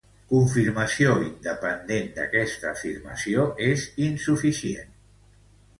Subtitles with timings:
[0.29, 4.93] Confirmació independent d'aquesta afirmació és insuficient.